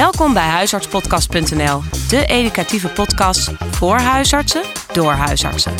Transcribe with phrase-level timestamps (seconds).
[0.00, 5.72] Welkom bij huisartspodcast.nl, de educatieve podcast voor huisartsen door huisartsen.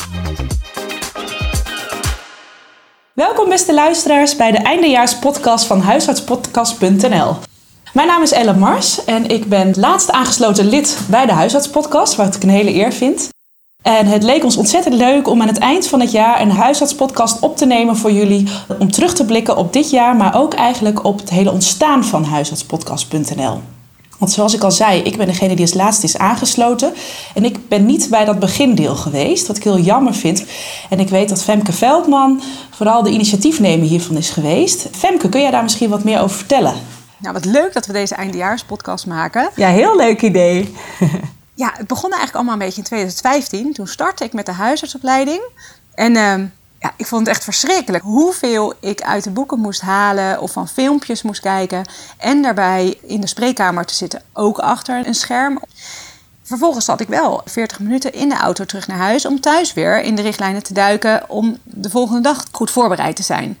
[3.13, 7.35] Welkom beste luisteraars bij de eindejaarspodcast van huisartspodcast.nl.
[7.93, 12.15] Mijn naam is Ellen Mars en ik ben het laatste aangesloten lid bij de huisartspodcast,
[12.15, 13.29] wat ik een hele eer vind.
[13.81, 17.39] En het leek ons ontzettend leuk om aan het eind van het jaar een huisartspodcast
[17.39, 18.47] op te nemen voor jullie.
[18.79, 22.23] Om terug te blikken op dit jaar, maar ook eigenlijk op het hele ontstaan van
[22.23, 23.61] huisartspodcast.nl.
[24.21, 26.93] Want zoals ik al zei, ik ben degene die als laatste is aangesloten.
[27.33, 30.43] En ik ben niet bij dat begindeel geweest, wat ik heel jammer vind.
[30.89, 34.87] En ik weet dat Femke Veldman vooral de initiatiefnemer hiervan is geweest.
[34.91, 36.73] Femke, kun jij daar misschien wat meer over vertellen?
[37.17, 39.49] Nou, wat leuk dat we deze eindejaarspodcast maken.
[39.55, 40.73] Ja, heel leuk idee.
[41.63, 43.73] ja, het begon eigenlijk allemaal een beetje in 2015.
[43.73, 45.41] Toen startte ik met de huisartsopleiding.
[45.93, 46.33] En uh,
[46.81, 50.67] ja, ik vond het echt verschrikkelijk hoeveel ik uit de boeken moest halen of van
[50.67, 51.85] filmpjes moest kijken.
[52.17, 55.59] En daarbij in de spreekkamer te zitten, ook achter een scherm.
[56.43, 60.01] Vervolgens zat ik wel 40 minuten in de auto terug naar huis om thuis weer
[60.01, 63.57] in de richtlijnen te duiken om de volgende dag goed voorbereid te zijn.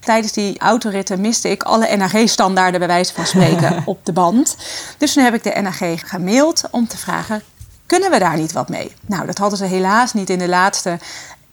[0.00, 4.56] Tijdens die autoritten miste ik alle NAG-standaarden bij wijze van spreken op de band.
[4.98, 7.42] Dus toen heb ik de NAG gemaild om te vragen,
[7.86, 8.92] kunnen we daar niet wat mee?
[9.06, 10.98] Nou, dat hadden ze helaas niet in de laatste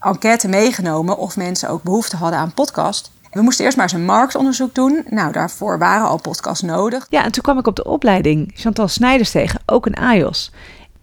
[0.06, 3.10] enquête meegenomen of mensen ook behoefte hadden aan podcast.
[3.30, 5.04] We moesten eerst maar eens een marktonderzoek doen.
[5.08, 7.06] Nou, daarvoor waren al podcasts nodig.
[7.10, 10.52] Ja, en toen kwam ik op de opleiding Chantal Snijders tegen, ook een AIOS.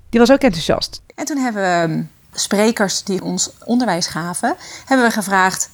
[0.10, 1.02] Die was ook enthousiast.
[1.16, 5.70] En toen hebben we ehm, sprekers die ons onderwijs gaven, hebben we gevraagd: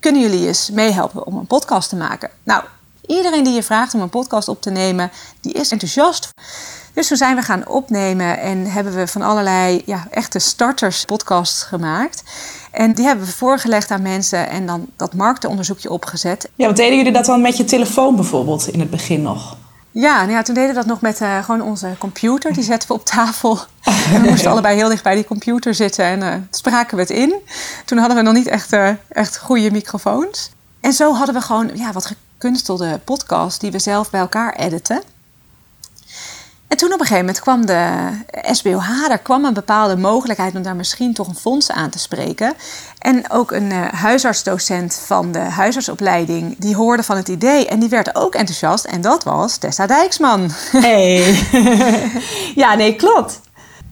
[0.00, 2.30] kunnen jullie eens meehelpen om een podcast te maken?
[2.42, 2.64] Nou,
[3.06, 6.30] iedereen die je vraagt om een podcast op te nemen, die is enthousiast.
[7.00, 11.62] Dus toen zijn we gaan opnemen en hebben we van allerlei ja, echte starters podcasts
[11.62, 12.22] gemaakt.
[12.70, 16.50] En die hebben we voorgelegd aan mensen en dan dat marktenonderzoekje opgezet.
[16.54, 19.56] Ja, wat deden jullie dat dan met je telefoon bijvoorbeeld in het begin nog?
[19.90, 22.52] Ja, nou ja, toen deden we dat nog met uh, gewoon onze computer.
[22.52, 23.58] Die zetten we op tafel.
[23.84, 27.10] En we moesten allebei heel dicht bij die computer zitten en uh, spraken we het
[27.10, 27.34] in.
[27.84, 30.50] Toen hadden we nog niet echt, uh, echt goede microfoons.
[30.80, 35.02] En zo hadden we gewoon ja, wat gekunstelde podcasts die we zelf bij elkaar editen.
[36.70, 38.10] En toen op een gegeven moment kwam de
[38.52, 42.54] SBOH, daar kwam een bepaalde mogelijkheid om daar misschien toch een fonds aan te spreken.
[42.98, 47.88] En ook een uh, huisartsdocent van de huisartsopleiding, die hoorde van het idee en die
[47.88, 48.84] werd ook enthousiast.
[48.84, 50.50] En dat was Tessa Dijksman.
[50.70, 51.38] Hey.
[52.62, 53.40] ja, nee, klopt.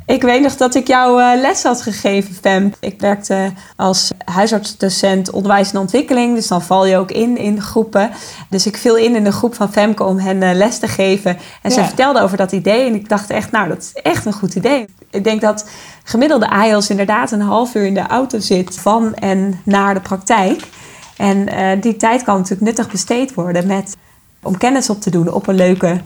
[0.09, 2.73] Ik weet nog dat ik jou uh, les had gegeven, Fem.
[2.81, 6.35] Ik werkte als huisartsdocent onderwijs en ontwikkeling.
[6.35, 8.11] Dus dan val je ook in in groepen.
[8.51, 11.31] Dus ik viel in in de groep van Femke om hen uh, les te geven.
[11.63, 11.71] En ja.
[11.71, 12.87] ze vertelde over dat idee.
[12.87, 14.87] En ik dacht echt, nou, dat is echt een goed idee.
[15.11, 15.69] Ik denk dat
[16.05, 20.63] gemiddelde AIOS inderdaad een half uur in de auto zit van en naar de praktijk.
[21.17, 23.97] En uh, die tijd kan natuurlijk nuttig besteed worden met,
[24.43, 26.01] om kennis op te doen op een leuke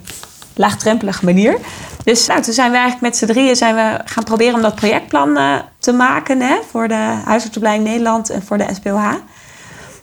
[0.54, 1.58] laagdrempelige manier.
[2.04, 4.74] Dus nou, toen zijn we eigenlijk met z'n drieën zijn we gaan proberen om dat
[4.74, 9.12] projectplan uh, te maken hè, voor de huisartsopleiding Nederland en voor de SBOH.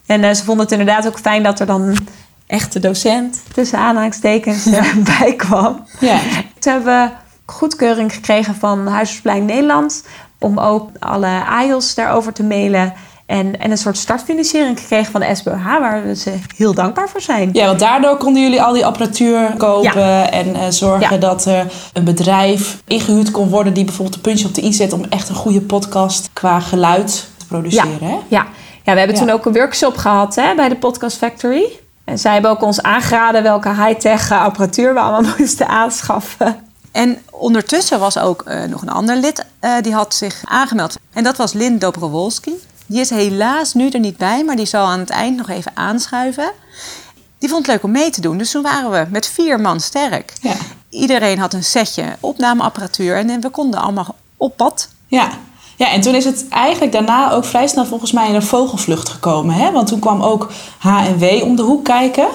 [0.05, 2.07] En uh, ze vonden het inderdaad ook fijn dat er dan een
[2.47, 4.83] echte docent tussen aanhalingstekens ja.
[5.19, 5.85] bij kwam.
[5.99, 6.19] Ja.
[6.59, 7.09] Toen hebben we
[7.45, 10.03] goedkeuring gekregen van Huisartsopleiding Nederland
[10.39, 12.93] om ook alle AIOS daarover te mailen.
[13.29, 17.21] En, en een soort startfinanciering gekregen van de SBH, waar we ze heel dankbaar voor
[17.21, 17.49] zijn.
[17.53, 20.29] Ja, want daardoor konden jullie al die apparatuur kopen ja.
[20.29, 21.17] en uh, zorgen ja.
[21.17, 24.93] dat er een bedrijf ingehuurd kon worden die bijvoorbeeld een puntje op de i zet
[24.93, 27.97] om echt een goede podcast qua geluid te produceren.
[27.99, 28.17] Ja, hè?
[28.27, 28.47] ja.
[28.83, 31.65] ja we hebben toen ook een workshop gehad hè, bij de Podcast Factory.
[32.03, 36.55] En zij hebben ook ons aangeraden welke high-tech apparatuur we allemaal moesten aanschaffen.
[36.91, 40.95] En ondertussen was ook uh, nog een ander lid uh, die had zich aangemeld.
[41.13, 42.53] En dat was Lynn Dobrowolski.
[42.89, 45.71] Die is helaas nu er niet bij, maar die zal aan het eind nog even
[45.75, 46.51] aanschuiven.
[47.37, 48.37] Die vond het leuk om mee te doen.
[48.37, 50.33] Dus toen waren we met vier man sterk.
[50.41, 50.55] Ja.
[50.89, 54.89] Iedereen had een setje opnameapparatuur en we konden allemaal op pad.
[55.07, 55.29] Ja.
[55.75, 59.09] Ja, en toen is het eigenlijk daarna ook vrij snel volgens mij in een vogelvlucht
[59.09, 59.55] gekomen.
[59.55, 59.71] Hè?
[59.71, 62.27] Want toen kwam ook H&W om de hoek kijken.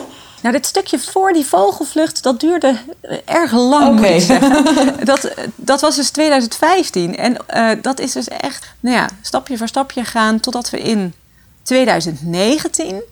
[0.44, 2.78] Nou, dit stukje voor die vogelvlucht, dat duurde
[3.24, 3.98] erg lang.
[3.98, 4.40] Okay.
[5.04, 7.16] dat, dat was dus 2015.
[7.16, 11.14] En uh, dat is dus echt, nou ja, stapje voor stapje gaan totdat we in
[11.62, 13.02] 2019,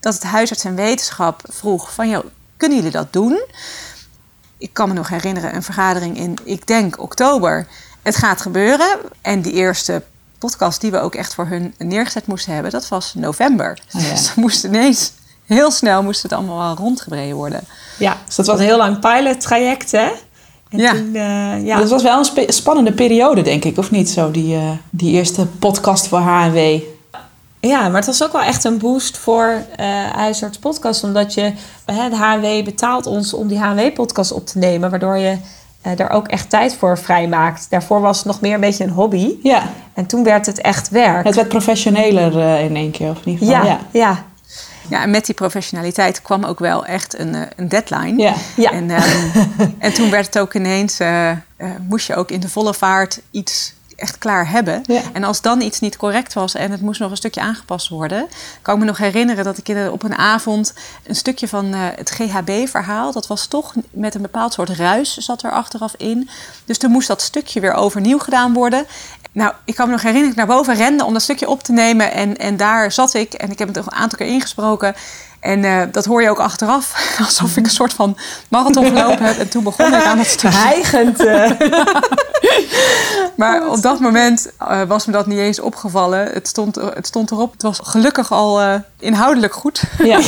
[0.00, 2.24] dat het huisarts en wetenschap vroeg van, joh,
[2.56, 3.44] kunnen jullie dat doen?
[4.58, 7.66] Ik kan me nog herinneren, een vergadering in, ik denk, oktober.
[8.02, 8.98] Het gaat gebeuren.
[9.20, 10.02] En die eerste
[10.38, 13.82] podcast die we ook echt voor hun neergezet moesten hebben, dat was november.
[13.94, 14.10] Oh ja.
[14.14, 15.12] Dus we moesten ineens
[15.46, 17.60] heel snel moest het allemaal wel rondgebreden worden.
[17.98, 20.08] Ja, dus dat was een heel lang pilot traject, hè?
[20.70, 20.92] En ja.
[20.92, 21.78] Toen, uh, ja.
[21.78, 24.10] Dat was wel een spannende periode, denk ik, of niet?
[24.10, 26.80] Zo, die, uh, die eerste podcast voor HNW.
[27.60, 31.04] Ja, maar het was ook wel echt een boost voor uh, Huisarts Podcast.
[31.04, 31.52] Omdat je,
[31.90, 34.90] uh, de HNW betaalt ons om die HNW-podcast op te nemen.
[34.90, 35.36] Waardoor je
[35.86, 37.66] uh, er ook echt tijd voor vrijmaakt.
[37.70, 39.34] Daarvoor was het nog meer een beetje een hobby.
[39.42, 39.62] Ja.
[39.94, 41.24] En toen werd het echt werk.
[41.24, 43.18] Het werd professioneler uh, in één keer, of.
[43.24, 43.78] Ja, ja.
[43.90, 44.24] ja.
[44.88, 48.22] Ja, en met die professionaliteit kwam ook wel echt een, een deadline.
[48.22, 48.34] Ja.
[48.56, 48.70] ja.
[48.70, 49.44] En, um,
[49.78, 51.30] en toen werd het ook ineens, uh,
[51.88, 54.82] moest je ook in de volle vaart iets echt klaar hebben.
[54.86, 55.00] Ja.
[55.12, 58.26] En als dan iets niet correct was en het moest nog een stukje aangepast worden,
[58.62, 60.74] kan ik me nog herinneren dat ik op een avond
[61.06, 65.42] een stukje van uh, het GHB-verhaal, dat was toch met een bepaald soort ruis zat
[65.42, 66.28] er achteraf in.
[66.64, 68.86] Dus toen moest dat stukje weer overnieuw gedaan worden.
[69.34, 71.62] Nou, ik kan me nog herinneren dat ik naar boven rende om dat stukje op
[71.62, 72.12] te nemen.
[72.12, 74.94] En, en daar zat ik en ik heb het een aantal keer ingesproken.
[75.40, 76.94] En uh, dat hoor je ook achteraf,
[77.26, 78.16] alsof ik een soort van
[78.48, 79.38] marathon gelopen heb.
[79.38, 80.58] En toen begon ik aan het stukje.
[80.58, 81.20] Heigend.
[81.20, 81.50] Uh.
[83.36, 86.26] maar op dat moment uh, was me dat niet eens opgevallen.
[86.32, 87.52] Het stond, het stond erop.
[87.52, 89.82] Het was gelukkig al inhoudelijk goed.
[89.98, 90.20] Ja.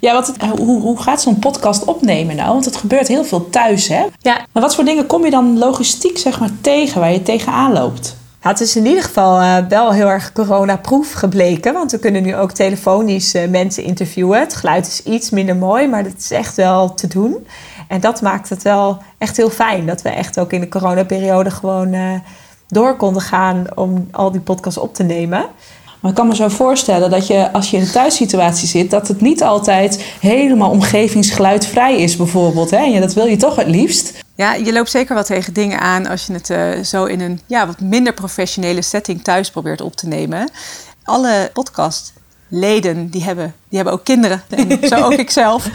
[0.00, 2.52] Ja, wat hoe, hoe gaat zo'n podcast opnemen nou?
[2.52, 4.04] Want het gebeurt heel veel thuis, hè?
[4.18, 4.46] Ja.
[4.52, 8.16] Maar wat voor dingen kom je dan logistiek zeg maar tegen, waar je tegenaan loopt?
[8.44, 11.72] Ja, het is in ieder geval uh, wel heel erg coronaproof gebleken.
[11.72, 14.40] Want we kunnen nu ook telefonisch uh, mensen interviewen.
[14.40, 17.46] Het geluid is iets minder mooi, maar dat is echt wel te doen.
[17.88, 19.86] En dat maakt het wel echt heel fijn.
[19.86, 22.14] Dat we echt ook in de coronaperiode gewoon uh,
[22.68, 25.46] door konden gaan om al die podcasts op te nemen.
[26.04, 29.08] Maar ik kan me zo voorstellen dat je, als je in een thuissituatie zit, dat
[29.08, 32.70] het niet altijd helemaal omgevingsgeluidvrij is, bijvoorbeeld.
[32.70, 32.76] Hè?
[32.76, 34.12] En dat wil je toch het liefst.
[34.34, 37.40] Ja, je loopt zeker wel tegen dingen aan als je het uh, zo in een
[37.46, 40.50] ja, wat minder professionele setting thuis probeert op te nemen.
[41.02, 41.50] Alle
[42.48, 44.42] podcastleden die hebben, die hebben ook kinderen.
[44.48, 45.68] En zo ook ikzelf.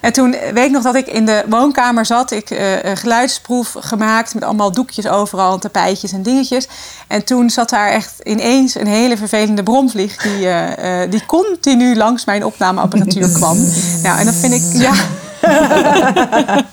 [0.00, 2.30] En toen weet ik nog dat ik in de woonkamer zat.
[2.30, 6.68] Ik uh, een geluidsproef gemaakt met allemaal doekjes overal, tapijtjes en dingetjes.
[7.06, 11.96] En toen zat daar echt ineens een hele vervelende bromvlieg die, uh, uh, die continu
[11.96, 13.58] langs mijn opnameapparatuur kwam.
[14.02, 14.94] Nou, en dat vind ik, ja.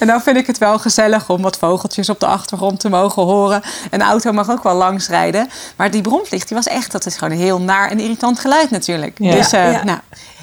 [0.00, 3.22] en dan vind ik het wel gezellig om wat vogeltjes op de achtergrond te mogen
[3.22, 3.62] horen.
[3.90, 5.48] Een auto mag ook wel langs rijden.
[5.76, 8.70] Maar die bromvlieg, die was echt, dat is gewoon een heel naar en irritant geluid
[8.70, 9.18] natuurlijk.
[9.18, 9.32] Ja.
[9.32, 9.84] Dus uh, Ja.
[9.84, 9.98] nou,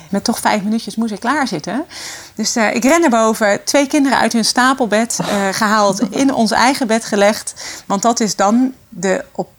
[0.10, 1.86] met toch vijf minuutjes moest ik klaarzitten.
[2.36, 6.52] Dus uh, ik ren naar boven, twee kinderen uit hun stapelbed uh, gehaald, in ons
[6.52, 7.54] eigen bed gelegd.
[7.86, 9.50] Want dat is dan de op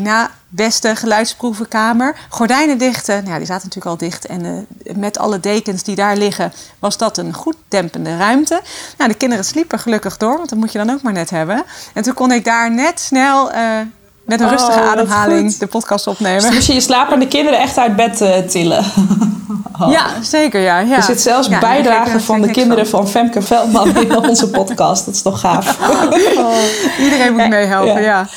[0.00, 2.16] na beste geluidsproevenkamer.
[2.28, 4.26] Gordijnen dichten, nou, die zaten natuurlijk al dicht.
[4.26, 8.60] En uh, met alle dekens die daar liggen, was dat een goed dempende ruimte.
[8.98, 11.64] Nou, de kinderen sliepen gelukkig door, want dat moet je dan ook maar net hebben.
[11.94, 13.52] En toen kon ik daar net snel...
[13.52, 13.58] Uh,
[14.26, 15.60] met een Oh, rustige ademhaling goed.
[15.60, 16.42] de podcast opnemen.
[16.42, 18.84] Dus moest je je slapende kinderen echt uit bed uh, tillen.
[19.80, 19.90] Oh.
[19.90, 20.60] Ja, zeker.
[20.60, 20.96] Ja, ja.
[20.96, 23.00] Er zit zelfs ja, bijdrage van de kinderen van.
[23.02, 25.04] van Femke Veldman in onze podcast.
[25.04, 25.78] Dat is toch gaaf.
[26.36, 26.54] Oh,
[27.00, 27.98] iedereen moet meehelpen, Ja.
[27.98, 28.28] ja.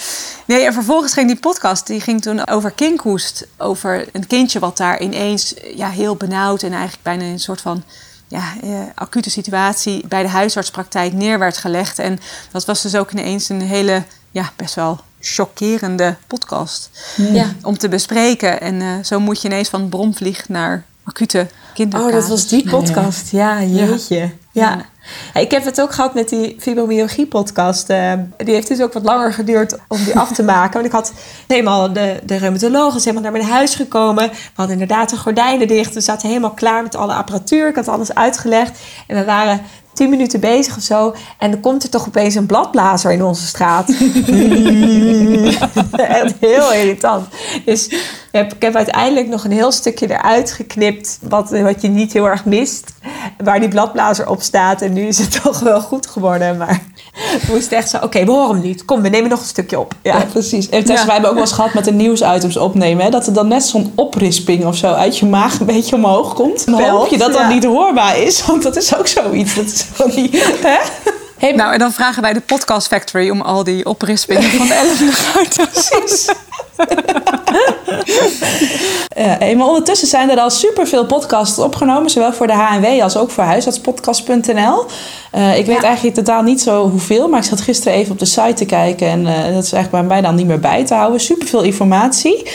[0.46, 3.48] Nee, en vervolgens ging die podcast, die ging toen over kinkhoest.
[3.58, 7.62] Over een kindje wat daar ineens ja, heel benauwd en eigenlijk bijna in een soort
[7.62, 7.84] van
[8.28, 12.00] ja, eh, acute situatie bij de huisartspraktijk neer werd gelegd.
[12.00, 12.20] En
[12.52, 17.54] dat was dus ook ineens een hele, ja, best wel chockerende podcast Ja.
[17.62, 18.62] om te bespreken.
[18.62, 22.14] En eh, zo moet je ineens van bromvlieg naar acute kindercasus.
[22.14, 23.32] Oh, dat was die podcast.
[23.32, 24.18] Ja, jeetje.
[24.20, 24.32] Ja.
[24.52, 24.86] Ja.
[25.34, 27.90] Ik heb het ook gehad met die fibromyalgie-podcast.
[27.90, 30.74] Eh, die heeft dus ook wat langer geduurd om die af te maken.
[30.74, 31.14] Want ik had
[31.48, 34.30] helemaal de, de reumatoloog is helemaal naar mijn huis gekomen.
[34.30, 35.94] We hadden inderdaad de gordijnen dicht.
[35.94, 37.68] We zaten helemaal klaar met alle apparatuur.
[37.68, 38.80] Ik had alles uitgelegd.
[39.08, 39.62] En we waren
[39.94, 41.16] tien minuten bezig of zo.
[41.38, 43.90] En dan komt er toch opeens een bladblazer in onze straat.
[46.22, 47.28] Echt heel irritant.
[47.66, 47.90] Dus
[48.36, 51.20] heb, ik heb uiteindelijk nog een heel stukje eruit geknipt.
[51.22, 52.94] Wat, wat je niet heel erg mist.
[53.44, 54.82] Waar die bladblazer op staat.
[54.82, 56.58] En nu is het toch wel goed geworden.
[56.58, 56.82] Maar
[57.14, 57.98] we moesten echt zo...
[57.98, 58.86] Oké, we horen hem niet.
[58.86, 59.94] Kom, we nemen nog een stukje op.
[60.02, 60.70] Ja, Ja, precies.
[60.70, 60.86] En Ja.
[60.86, 63.04] wij hebben ook wel eens gehad met de nieuwsitems opnemen.
[63.04, 66.34] Hè, dat er dan net zo'n oprisping of zo uit je maag een beetje omhoog
[66.34, 66.66] komt.
[66.66, 67.48] Dan hoop je dat dat ja.
[67.48, 68.46] niet hoorbaar is.
[68.46, 69.56] Want dat is ook zoiets.
[69.56, 70.30] Dat is die...
[70.62, 70.78] Hè?
[71.38, 74.74] Hey, Nou, en dan vragen wij de Podcast Factory om al die oprispingen van de
[74.74, 76.30] elf eruit te Precies.
[79.30, 83.32] Hey, maar ondertussen zijn er al superveel podcasts opgenomen, zowel voor de HNW als ook
[83.32, 84.86] voor huisartspodcast.nl.
[85.32, 88.26] Eh, ik weet eigenlijk totaal niet zo hoeveel, maar ik zat gisteren even op de
[88.26, 90.94] site te kijken en eh, dat is eigenlijk bij mij dan niet meer bij te
[90.94, 91.20] houden.
[91.20, 92.50] Superveel informatie.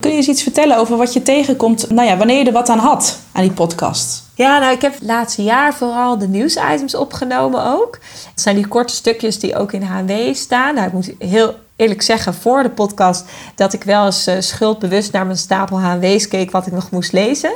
[0.00, 2.68] Kun je eens iets vertellen over wat je tegenkomt, nou ja, wanneer je er wat
[2.68, 4.22] aan had aan die podcast?
[4.34, 7.98] Ja, nou, ik heb het laatste jaar vooral de nieuwsitems opgenomen ook.
[8.30, 10.74] Het zijn die korte stukjes die ook in HNW staan.
[10.74, 13.24] Nou, ik moet heel eerlijk zeggen voor de podcast
[13.54, 17.12] dat ik wel eens eh, schuldbewust naar mijn stapel HNW's keek wat ik nog moest
[17.12, 17.52] lezen.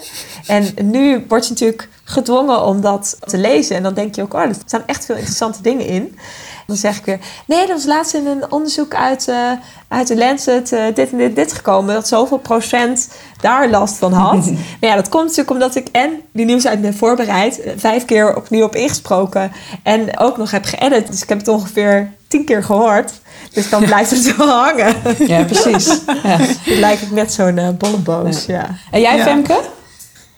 [0.47, 3.77] En nu word je natuurlijk gedwongen om dat te lezen.
[3.77, 6.19] En dan denk je ook, oh, er staan echt veel interessante dingen in.
[6.67, 9.51] Dan zeg ik weer, nee, dat was laatst in een onderzoek uit, uh,
[9.89, 11.95] uit de Lancet uh, dit en dit, dit gekomen.
[11.95, 13.09] Dat zoveel procent
[13.41, 14.47] daar last van had.
[14.81, 17.61] maar ja, dat komt natuurlijk omdat ik en die nieuws uit ben voorbereid.
[17.61, 19.53] eh, Vijf keer opnieuw op ingesproken.
[19.83, 21.07] En ook nog heb geëdit.
[21.07, 23.13] Dus ik heb het ongeveer tien keer gehoord.
[23.57, 24.95] Dus dan blijft het wel hangen.
[25.27, 26.01] Ja, precies.
[26.23, 26.37] Ja.
[26.65, 28.69] Dan lijk ik net zo'n uh, bolleboos, ja.
[28.91, 29.23] En jij, Ja.
[29.25, 29.61] Femke?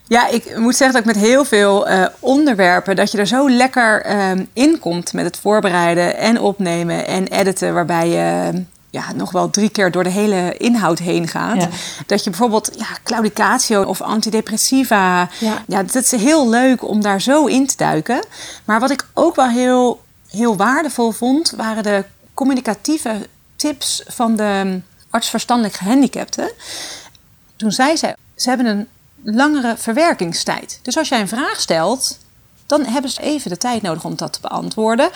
[0.06, 3.50] Ja, ik moet zeggen dat ik met heel veel eh, onderwerpen, dat je er zo
[3.50, 8.60] lekker ehm in komt met het voorbereiden en opnemen en editen, waarbij je eh,
[8.90, 11.56] ja, nog wel drie keer door de hele inhoud heen gaat.
[11.62, 11.68] Ja.
[12.06, 15.62] Dat je bijvoorbeeld ja, claudicatio of antidepressiva, Ja.
[15.66, 18.24] ja, dat is heel leuk om daar zo in te duiken.
[18.64, 22.04] Maar wat ik ook wel heel, heel waardevol vond, waren de
[22.38, 24.80] communicatieve tips van de
[25.10, 26.50] arts verstandelijk gehandicapten.
[27.56, 28.88] Toen zei ze, ze hebben een
[29.22, 30.80] langere verwerkingstijd.
[30.82, 32.18] Dus als jij een vraag stelt,
[32.66, 35.10] dan hebben ze even de tijd nodig om dat te beantwoorden.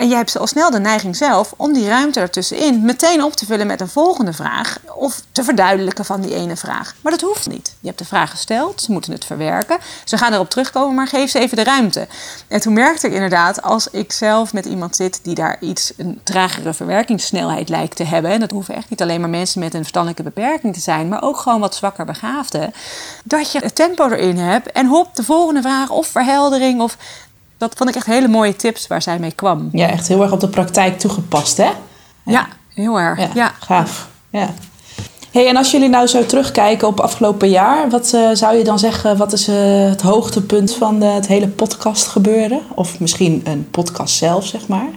[0.00, 3.46] En je hebt al snel de neiging zelf om die ruimte ertussenin meteen op te
[3.46, 4.78] vullen met een volgende vraag.
[4.94, 6.94] Of te verduidelijken van die ene vraag.
[7.00, 7.74] Maar dat hoeft niet.
[7.80, 9.78] Je hebt de vraag gesteld, ze moeten het verwerken.
[10.04, 12.08] Ze gaan erop terugkomen, maar geef ze even de ruimte.
[12.48, 16.20] En toen merkte ik inderdaad, als ik zelf met iemand zit die daar iets, een
[16.24, 18.30] tragere verwerkingssnelheid lijkt te hebben.
[18.30, 21.22] En dat hoeven echt niet alleen maar mensen met een verstandelijke beperking te zijn, maar
[21.22, 22.74] ook gewoon wat zwakker begaafden.
[23.24, 26.96] Dat je het tempo erin hebt en hop, de volgende vraag of verheldering of
[27.60, 29.68] dat vond ik echt hele mooie tips waar zij mee kwam.
[29.72, 31.70] Ja, echt heel erg op de praktijk toegepast, hè?
[32.24, 33.18] Ja, heel erg.
[33.18, 33.52] Ja, Ja.
[33.60, 34.08] gaaf.
[34.30, 34.48] Ja.
[35.30, 38.78] Hey, en als jullie nou zo terugkijken op afgelopen jaar, wat eh, zou je dan
[38.78, 42.60] zeggen, wat is eh, het hoogtepunt van de, het hele podcast gebeuren?
[42.74, 44.88] Of misschien een podcast zelf, zeg maar.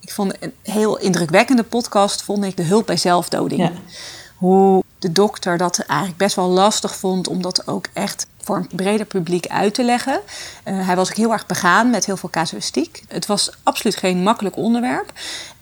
[0.00, 3.60] Ik vond een heel indrukwekkende podcast, vond ik de hulp bij zelfdoding.
[3.60, 3.72] Ja.
[4.36, 8.68] Hoe de dokter dat eigenlijk best wel lastig vond om dat ook echt voor een
[8.76, 10.20] breder publiek uit te leggen.
[10.62, 13.02] Eh, hij was ook heel erg begaan met heel veel casuïstiek.
[13.08, 15.12] Het was absoluut geen makkelijk onderwerp.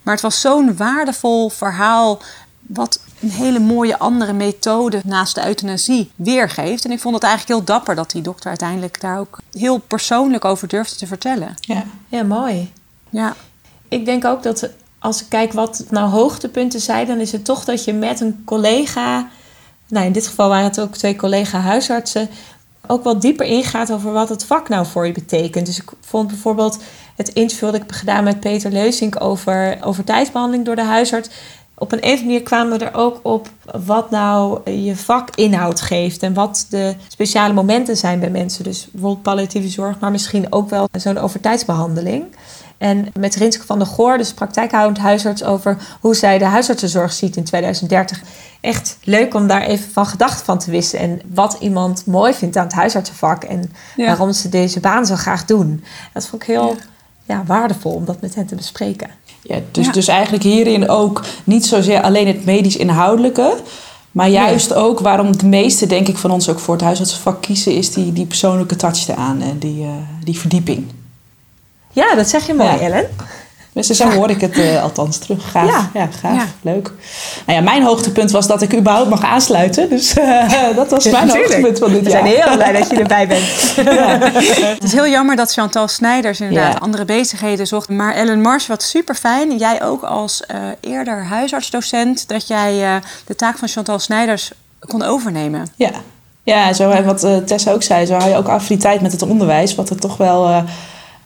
[0.01, 2.21] Maar het was zo'n waardevol verhaal
[2.59, 6.85] wat een hele mooie andere methode naast de euthanasie weergeeft.
[6.85, 10.45] En ik vond het eigenlijk heel dapper dat die dokter uiteindelijk daar ook heel persoonlijk
[10.45, 11.55] over durfde te vertellen.
[11.59, 11.83] Ja.
[12.07, 12.71] Ja, mooi.
[13.09, 13.35] Ja,
[13.87, 14.69] Ik denk ook dat
[14.99, 18.41] als ik kijk wat nou hoogtepunten zijn, dan is het toch dat je met een
[18.45, 19.27] collega,
[19.87, 22.29] nou in dit geval waren het ook twee collega huisartsen,
[22.87, 25.65] ook wat dieper ingaat over wat het vak nou voor je betekent.
[25.65, 26.79] Dus ik vond bijvoorbeeld
[27.15, 31.29] het interview dat ik heb gedaan met Peter Leusink over, over tijdsbehandeling door de huisarts.
[31.75, 33.49] Op een andere manier kwamen we er ook op
[33.85, 38.63] wat nou je vak inhoud geeft en wat de speciale momenten zijn bij mensen.
[38.63, 42.25] Dus bijvoorbeeld palliatieve zorg, maar misschien ook wel zo'n overtijdsbehandeling.
[42.79, 47.35] En met Rinske van der Goor, dus praktijkhoudend huisarts, over hoe zij de huisartsenzorg ziet
[47.35, 48.21] in 2030.
[48.61, 51.03] Echt leuk om daar even van gedachten van te wisselen.
[51.03, 53.43] En wat iemand mooi vindt aan het huisartsenvak.
[53.43, 54.05] En Ja.
[54.05, 55.83] waarom ze deze baan zo graag doen.
[56.13, 56.75] Dat vond ik heel
[57.25, 57.43] ja.
[57.45, 59.09] waardevol om dat met hen te bespreken.
[59.41, 59.91] Ja, dus, Ja.
[59.91, 63.55] dus eigenlijk hierin ook niet zozeer alleen het medisch inhoudelijke,
[64.11, 67.73] maar juist ook waarom de meeste, denk ik, van ons ook voor het huisartsenvak kiezen,
[67.75, 69.89] is die, die persoonlijke touch eraan en die, eh,
[70.23, 70.85] die verdieping.
[71.91, 72.79] Ja, dat zeg je mooi, Ja.
[72.79, 73.07] Ellen.
[73.73, 75.51] Dus zo hoor ik het eh, althans terug.
[75.51, 75.67] Gaaf.
[75.69, 76.07] Ja, Ja.
[76.21, 76.33] gaaf.
[76.35, 76.45] Ja.
[76.61, 76.91] Leuk.
[77.45, 79.89] Nou ja, mijn hoogtepunt was dat ik überhaupt mag aansluiten.
[79.89, 81.53] Dus eh, dat was mijn Natuurlijk.
[81.53, 82.21] hoogtepunt van dit We jaar.
[82.27, 83.75] zijn heel blij dat je erbij bent.
[84.73, 86.79] Het is heel jammer dat Chantal Snijders inderdaad Ja.
[86.79, 87.89] andere bezigheden zocht.
[87.89, 89.57] Maar Ellen Mars, wat super fijn.
[89.57, 95.01] Jij ook als eh, eerder huisartsdocent, dat jij eh, de taak van Chantal Snijders kon
[95.03, 95.67] overnemen.
[95.75, 95.91] Ja,
[96.43, 99.75] ja zo, en wat Tessa ook zei, zo hou je ook affiniteit met het onderwijs,
[99.75, 100.61] wat er toch wel eh,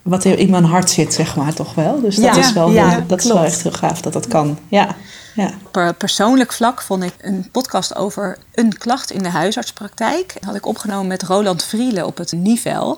[0.04, 2.02] wat in mijn hart zit, zeg maar, toch wel.
[2.02, 4.28] Dus dat Ja, is wel, ja, heel- dat is wel echt heel gaaf dat dat
[4.28, 4.58] kan.
[4.68, 4.96] Ja,
[5.36, 5.50] ja.
[5.66, 10.34] Op eh, persoonlijk vlak vond ik een podcast over een klacht in de huisartspraktijk.
[10.34, 12.98] Dat had ik opgenomen met Roland Vrielen op het Nivel.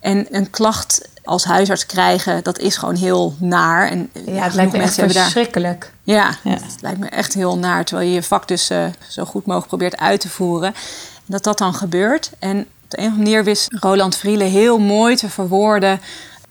[0.00, 3.88] En een klacht als huisarts krijgen, dat is gewoon heel naar.
[3.90, 5.92] En Ja, het lijkt me echt mensen hebben daar verschrikkelijk.
[6.02, 6.50] Ja, Ja.
[6.50, 7.84] het lijkt me echt heel naar.
[7.84, 10.68] Terwijl je je vak dus eh, zo goed mogelijk probeert uit te voeren.
[11.16, 12.30] En dat dat dan gebeurt.
[12.38, 16.00] En op de een of andere manier wist Roland Vrielen heel mooi te verwoorden...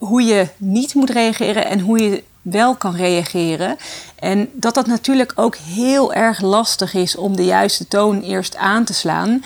[0.02, 3.78] hoe je niet moet reageren en hoe je wel kan reageren.
[4.16, 8.84] En dat dat natuurlijk ook heel erg lastig is om de juiste toon eerst aan
[8.84, 9.44] te slaan.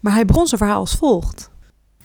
[0.00, 1.50] Maar hij begon zijn verhaal als volgt.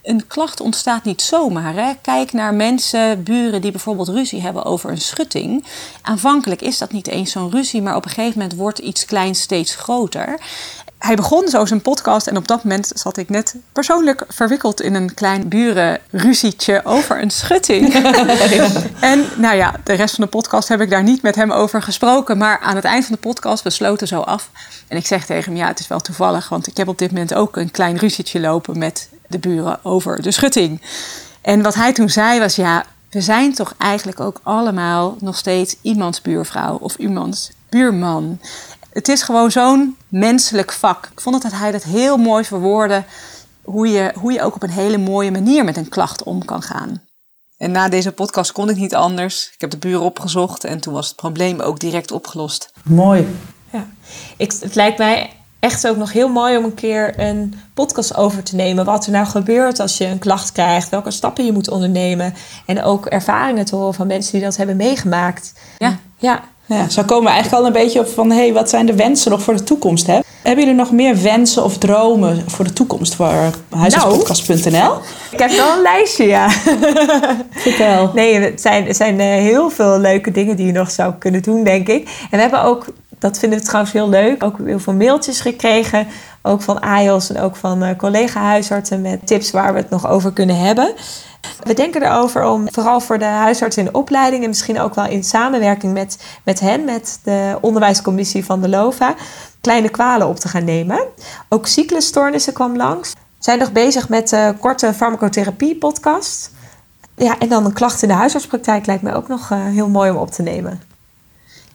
[0.02, 1.74] Een klacht ontstaat niet zomaar.
[1.74, 1.92] Hè?
[2.02, 5.64] Kijk naar mensen, buren die bijvoorbeeld ruzie hebben over een schutting.
[6.02, 9.40] Aanvankelijk is dat niet eens zo'n ruzie, maar op een gegeven moment wordt iets kleins
[9.40, 10.40] steeds groter.
[10.98, 14.94] Hij begon zo zijn podcast en op dat moment zat ik net persoonlijk verwikkeld in
[14.94, 17.94] een klein burenruzietje over een schutting.
[19.00, 21.82] En nou ja, de rest van de podcast heb ik daar niet met hem over
[21.82, 22.38] gesproken.
[22.38, 24.50] Maar aan het eind van de podcast, we sloten zo af.
[24.88, 26.48] En ik zeg tegen hem, ja, het is wel toevallig.
[26.48, 30.22] Want ik heb op dit moment ook een klein ruzietje lopen met de buren over
[30.22, 30.80] de schutting.
[31.40, 35.76] En wat hij toen zei was, ja, we zijn toch eigenlijk ook allemaal nog steeds
[35.82, 38.40] iemands buurvrouw of iemands buurman.
[38.92, 41.08] Het is gewoon zo'n menselijk vak.
[41.12, 43.04] Ik vond dat hij dat heel mooi verwoordde,
[43.62, 46.62] hoe je, hoe je ook op een hele mooie manier met een klacht om kan
[46.62, 47.02] gaan.
[47.56, 49.50] En na deze podcast kon ik niet anders.
[49.54, 52.72] Ik heb de buren opgezocht en toen was het probleem ook direct opgelost.
[52.84, 53.36] Mooi.
[53.72, 53.86] Ja.
[54.36, 55.30] Ik, het lijkt mij
[55.60, 58.84] echt ook nog heel mooi om een keer een podcast over te nemen.
[58.84, 60.88] Wat er nou gebeurt als je een klacht krijgt.
[60.88, 62.34] Welke stappen je moet ondernemen.
[62.66, 65.52] En ook ervaringen te horen van mensen die dat hebben meegemaakt.
[65.78, 65.98] Ja.
[66.16, 66.44] Ja.
[66.68, 68.30] Ja, zo komen we eigenlijk al een beetje op van...
[68.30, 70.06] hey, wat zijn de wensen nog voor de toekomst?
[70.06, 70.18] Hè?
[70.42, 73.32] Hebben jullie nog meer wensen of dromen voor de toekomst voor
[73.68, 74.98] huisartspodcast.nl?
[75.30, 76.50] Ik heb wel een lijstje, ja.
[77.64, 78.10] Vertel.
[78.14, 81.42] Nee, het zijn, er zijn eh, heel veel leuke dingen die je nog zou kunnen
[81.42, 82.08] doen, denk ik.
[82.08, 82.86] En we hebben ook,
[83.18, 86.06] dat vinden we trouwens heel leuk, ook heel veel mailtjes gekregen.
[86.48, 90.32] Ook van AIOS en ook van eh, collega-huisartsen met tips waar we het nog over
[90.32, 90.94] kunnen hebben.
[91.62, 95.06] We denken erover om vooral voor de huisartsen in de opleiding en misschien ook wel
[95.06, 99.14] in samenwerking met, met hen, met de onderwijscommissie van de LOVA,
[99.60, 101.00] kleine kwalen op te gaan nemen.
[101.48, 103.12] Ook cyclusstoornissen kwam langs.
[103.12, 106.50] We zijn nog bezig met de korte farmacotherapie-podcast.
[107.16, 110.10] Ja, en dan een klacht in de huisartspraktijk lijkt mij ook nog uh, heel mooi
[110.10, 110.87] om op te nemen.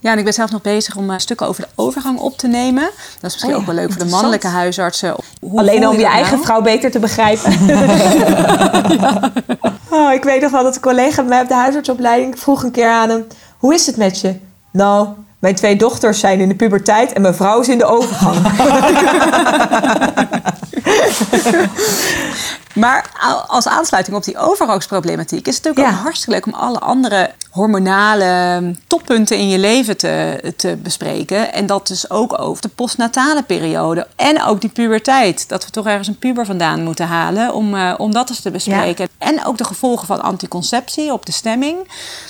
[0.03, 2.47] Ja, en ik ben zelf nog bezig om uh, stukken over de overgang op te
[2.47, 2.83] nemen.
[2.83, 5.15] Dat is misschien Oh ja, ook wel leuk voor de mannelijke huisartsen.
[5.39, 6.43] Hoe Alleen om je eigen nou?
[6.43, 7.51] vrouw beter te begrijpen.
[9.97, 12.71] oh, ik weet nog wel dat een collega bij mij op de huisartsopleiding vroeg een
[12.71, 14.35] keer aan hem: Hoe is het met je?
[14.71, 15.07] Nou,
[15.39, 18.37] mijn twee dochters zijn in de puberteit en mijn vrouw is in de overgang.
[22.73, 23.11] Maar
[23.47, 25.97] als aansluiting op die overgangsproblematiek is het natuurlijk Ja.
[25.97, 31.53] ook hartstikke leuk om alle andere hormonale toppunten in je leven te, te bespreken.
[31.53, 35.49] En dat dus ook over de postnatale periode en ook die puberteit.
[35.49, 38.51] Dat we toch ergens een puber vandaan moeten halen om, eh, om dat eens te
[38.51, 39.07] bespreken.
[39.17, 41.77] En ook de gevolgen van anticonceptie op de stemming.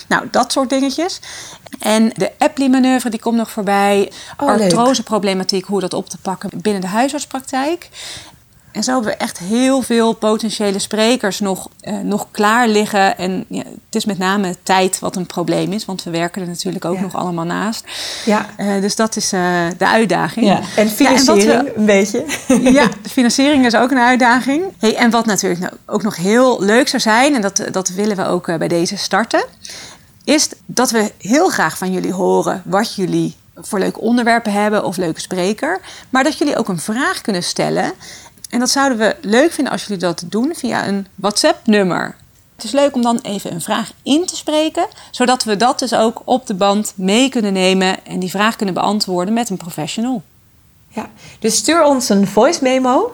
[0.08, 1.20] Nou, dat soort dingetjes.
[1.80, 4.12] En de Epley-manoeuvre die komt nog voorbij.
[4.38, 4.48] Oh.
[4.48, 7.90] Artroseproblematiek, hoe dat op te pakken binnen de huisartspraktijk.
[8.74, 13.18] En zo hebben we echt heel veel potentiële sprekers nog, eh, nog klaar liggen.
[13.18, 16.48] En ja, het is met name tijd wat een probleem is, want we werken er
[16.48, 17.02] natuurlijk ook Ja.
[17.02, 17.84] nog allemaal naast.
[18.26, 18.46] ja.
[18.58, 20.46] Eh, dus dat is eh, de uitdaging.
[20.46, 20.60] Ja.
[20.76, 22.26] En financiering, Ja, en wat een beetje.
[22.80, 24.64] Ja, financiering is ook een uitdaging.
[24.80, 28.16] Hey, en wat natuurlijk nou ook nog heel leuk zou zijn, en dat, dat willen
[28.18, 29.46] we ook eh, bij deze starten,
[30.24, 34.98] is dat we heel graag van jullie horen wat jullie voor leuke onderwerpen hebben of
[34.98, 35.80] leuke spreker.
[36.10, 37.92] Maar dat jullie ook een vraag kunnen stellen.
[38.54, 42.16] En dat zouden we leuk vinden als jullie dat doen via een WhatsApp-nummer.
[42.56, 45.94] Het is leuk om dan even een vraag in te spreken, zodat we dat dus
[45.94, 50.22] ook op de band mee kunnen nemen en die vraag kunnen beantwoorden met een professional.
[50.88, 51.10] Ja.
[51.40, 53.14] Dus stuur ons een voice memo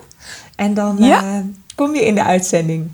[0.55, 1.23] en dan Ja.
[1.23, 1.39] eh,
[1.75, 2.91] kom je in de uitzending.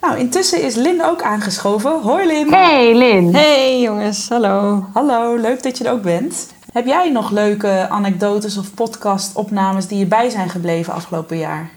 [0.00, 2.00] Nou, intussen is Lin ook aangeschoven.
[2.02, 2.52] Hoi Lin.
[2.52, 3.34] Hey Lin.
[3.34, 4.86] Hey jongens, hallo.
[4.92, 6.46] Hallo, leuk dat je er ook bent.
[6.72, 11.70] Heb jij nog leuke anekdotes of podcastopnames die je bij zijn gebleven afgelopen jaar?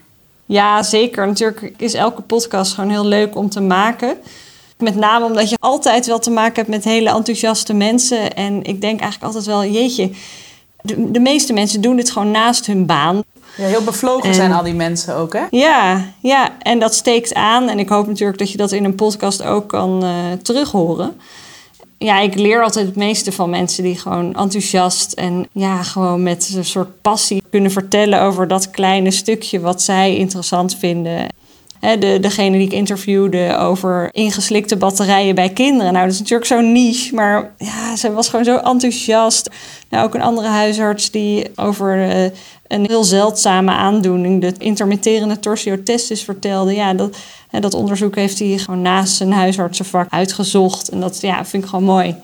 [0.46, 1.26] Ja, zeker.
[1.26, 4.16] Natuurlijk is elke podcast gewoon heel leuk om te maken.
[4.78, 8.34] Met name omdat je altijd wel te maken hebt met hele enthousiaste mensen.
[8.34, 10.10] En ik denk eigenlijk altijd wel, jeetje,
[10.80, 13.22] de, de meeste mensen doen dit gewoon naast hun baan.
[13.56, 15.44] Ja, heel bevlogen En- zijn al die mensen ook, hè?
[15.50, 17.68] Ja, ja, en dat steekt aan.
[17.68, 20.10] En ik hoop natuurlijk dat je dat in een podcast ook kan eh
[20.42, 21.20] terughoren.
[21.98, 26.52] Ja, ik leer altijd het meeste van mensen die gewoon enthousiast en ja, gewoon met
[26.56, 31.26] een soort passie kunnen vertellen over dat kleine stukje wat zij interessant vinden.
[31.80, 35.92] De, degene die ik interviewde over ingeslikte batterijen bij kinderen.
[35.92, 39.50] Nou, dat is natuurlijk zo'n niche, maar ja, ze was gewoon zo enthousiast.
[39.90, 42.30] Nou, ook een andere huisarts die over eh,
[42.66, 46.74] een heel zeldzame aandoening, de intermitterende torsiotestis, vertelde.
[46.74, 47.16] Ja, dat,
[47.50, 50.88] hè, dat onderzoek heeft hij gewoon naast zijn huisartsenvak uitgezocht.
[50.88, 52.16] En dat ja, vind ik gewoon mooi.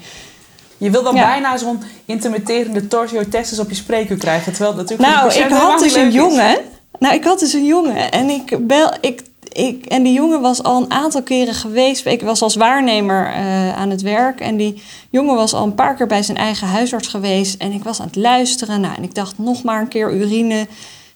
[0.78, 1.26] Je wil dan Ja.
[1.26, 4.52] bijna zo'n intermitterende torsiotestis op je spreekuur krijgen.
[4.52, 6.56] Terwijl natuurlijk Nou, ik had dus een jongen.
[6.98, 8.10] Nou, ik had dus een jongen.
[8.10, 8.92] En ik bel.
[9.00, 12.06] Ik, ik, en die jongen was al een aantal keren geweest.
[12.06, 14.40] Ik was als waarnemer eh, aan het werk.
[14.40, 17.60] En die jongen was al een paar keer bij zijn eigen huisarts geweest.
[17.60, 18.80] En ik was aan het luisteren.
[18.80, 20.66] Nou, en ik dacht nog maar een keer urine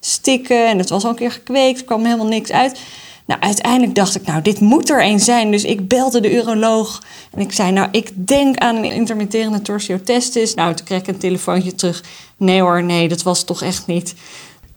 [0.00, 0.68] stikken.
[0.68, 1.78] En het was al een keer gekweekt.
[1.78, 2.78] Er kwam helemaal niks uit.
[3.26, 5.50] Nou, uiteindelijk dacht ik, nou, dit moet er een zijn.
[5.50, 7.02] Dus ik belde de uroloog.
[7.30, 10.54] En ik zei, nou, ik denk aan een intermitterende torsiotestis.
[10.54, 12.02] Nou, toen kreeg ik een telefoontje terug.
[12.36, 14.14] Nee hoor, nee, dat was toch echt niet.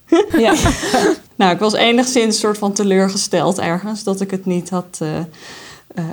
[0.37, 0.53] ja.
[1.35, 5.25] nou, ik was enigszins soort van teleurgesteld ergens dat ik het niet had eh, eh,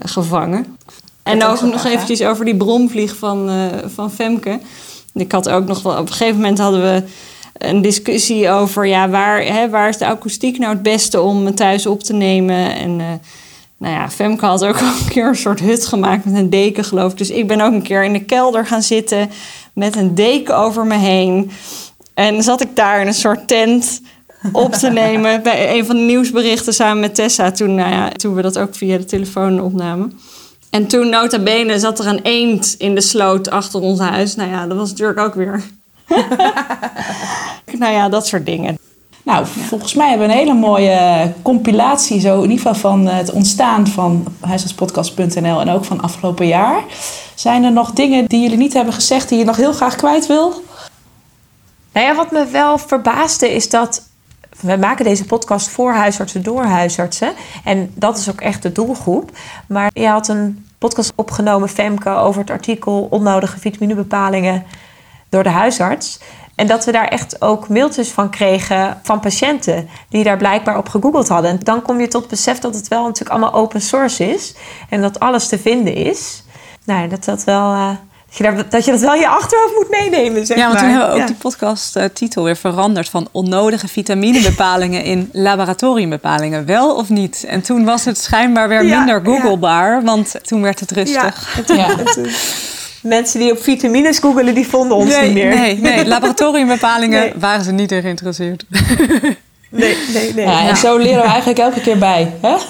[0.05, 0.77] gevangen.
[1.23, 1.91] En ook nog hè?
[1.91, 4.61] eventjes over die bromvlieg van, eh, van Femke.
[5.15, 7.03] Ik had ook nog wel, op een gegeven moment hadden we
[7.59, 11.55] een discussie over ja, waar, hè, waar is de akoestiek nou het beste om me
[11.55, 12.75] thuis op te nemen.
[12.75, 13.07] En uh,
[13.77, 17.13] nou ja, Femke had ook een keer een soort hut gemaakt met een deken, geloof
[17.13, 17.19] ik.
[17.19, 19.31] Dus ik ben ook een keer in de kelder gaan zitten
[19.73, 21.51] met een deken over me heen.
[22.15, 24.01] En zat ik daar in een soort tent
[24.53, 27.51] op te nemen bij een van de nieuwsberichten samen met Tessa.
[27.51, 30.19] Toen, nou ja, toen we dat ook via de telefoon opnamen.
[30.71, 34.35] En toen, nota bene, zat er een eend in de sloot achter ons huis.
[34.35, 35.63] Nou ja, dat was natuurlijk ook weer...
[37.81, 38.79] nou ja, dat soort dingen.
[39.23, 43.33] Nou, volgens mij hebben we een hele mooie compilatie, zo in ieder geval van het
[43.33, 46.83] ontstaan van huisartspodcast.nl en ook van afgelopen jaar.
[47.35, 50.27] Zijn er nog dingen die jullie niet hebben gezegd die je nog heel graag kwijt
[50.27, 50.63] wil?
[51.93, 54.09] Nou ja, wat me wel verbaasde is dat
[54.61, 57.33] we maken deze podcast voor huisartsen door huisartsen.
[57.65, 59.31] En dat is ook echt de doelgroep.
[59.69, 64.65] Maar je had een podcast opgenomen, Femke, over het artikel onnodige vitaminebepalingen
[65.29, 66.19] door de huisarts.
[66.55, 70.89] En dat we daar echt ook mailtjes van kregen van patiënten die daar blijkbaar op
[70.89, 71.51] gegoogeld hadden.
[71.51, 74.55] En dan kom je tot het besef dat het wel natuurlijk allemaal open source is
[74.89, 76.43] en dat alles te vinden is.
[76.85, 77.73] Nou, dat dat wel.
[77.73, 77.89] Uh,
[78.27, 80.47] dat, je dat, dat je dat wel in je achterhoofd moet meenemen.
[80.47, 80.83] Zeg ja, want maar.
[80.83, 81.27] toen hebben we ook Ja.
[81.27, 87.45] die podcast-titel weer veranderd van onnodige vitaminebepalingen in laboratoriumbepalingen, wel of niet?
[87.49, 89.25] En toen was het schijnbaar weer Ja, minder ja.
[89.25, 91.61] googlebaar, want toen werd het rustig.
[91.67, 91.89] Ja.
[93.07, 95.55] Mensen die op vitamines googelen, die vonden ons nee, niet meer.
[95.59, 97.33] nee, nee, laboratoriumbepalingen Nee.
[97.39, 98.65] waren ze niet in geïnteresseerd.
[99.71, 100.35] nee, nee.
[100.35, 100.45] nee.
[100.47, 100.75] Ja, en Ja.
[100.75, 102.33] zo leren we eigenlijk elke keer bij.
[102.41, 102.57] Hè?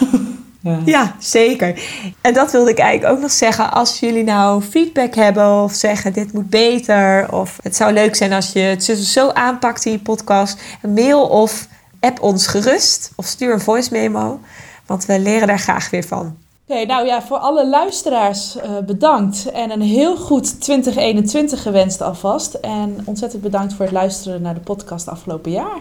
[0.61, 0.79] Ja.
[0.85, 1.81] Ja, zeker.
[2.21, 3.73] En dat wilde ik eigenlijk ook nog zeggen.
[3.73, 7.33] Als jullie nou feedback hebben of zeggen dit moet beter...
[7.33, 10.59] of het zou leuk zijn als je het zo, zo aanpakt in je podcast...
[10.95, 11.67] mail of
[12.01, 14.41] app ons gerust of stuur een voice memo.
[14.87, 16.37] Want we leren daar graag weer van.
[16.69, 19.51] Oké, nou ja, voor alle luisteraars eh, bedankt.
[19.51, 22.55] En een heel goed 2021 gewenst alvast.
[22.55, 25.81] En ontzettend bedankt voor het luisteren naar de podcast afgelopen jaar.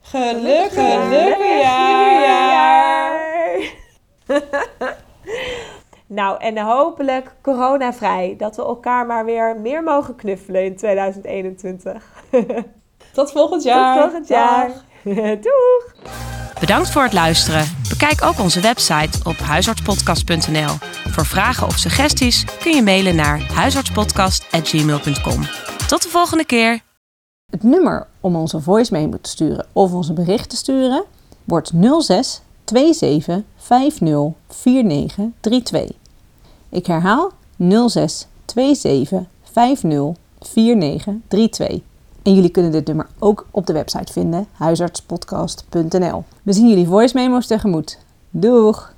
[0.00, 2.72] Gelukkig, gelukkig jaar.
[6.06, 8.34] nou, en hopelijk coronavrij.
[8.38, 12.24] Dat we elkaar maar weer meer mogen knuffelen in 2021.
[13.12, 13.94] Tot volgend jaar.
[13.94, 14.70] Tot volgend jaar.
[15.44, 16.31] Doeg!
[16.62, 17.66] Bedankt voor het luisteren.
[17.88, 20.74] Bekijk ook onze website op huisartspodcast.nl.
[21.08, 25.42] Voor vragen of suggesties kun je mailen naar huisartspodcast.gmail.com.
[25.88, 26.80] Tot de volgende keer.
[27.50, 31.04] Het nummer om onze voice memo te sturen of onze bericht te sturen
[31.44, 34.00] wordt 06 27 50
[34.64, 35.96] 49 32.
[36.68, 37.32] Ik herhaal
[37.88, 39.20] 06 27
[39.52, 40.14] 50
[40.54, 41.91] 49 32.
[42.22, 46.24] En jullie kunnen dit nummer ook op de website vinden, huisartspodcast.nl.
[46.42, 47.98] We zien jullie voice memo's tegemoet.
[48.30, 48.91] Doeg!